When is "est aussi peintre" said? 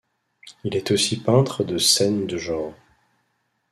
0.75-1.63